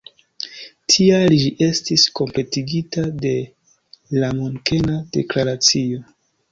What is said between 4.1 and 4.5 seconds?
la